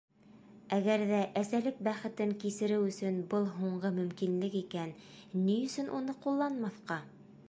[0.77, 4.97] Әгәр ҙә әсәлек бәхетен кисереү өсөн был һуңғы мөмкинлек икән,
[5.45, 6.99] ни өсөн уны ҡулланмаҫҡа?